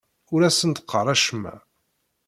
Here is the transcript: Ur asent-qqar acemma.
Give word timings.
Ur 0.33 0.41
asent-qqar 0.47 1.07
acemma. 1.13 1.55